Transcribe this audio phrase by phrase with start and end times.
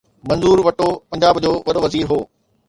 [0.29, 2.19] منظور ويٽو پنجاب جو وڏو وزير هو.